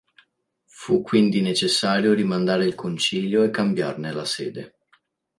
[0.65, 4.77] Fu quindi necessario rimandare il concilio e cambiarne la sede.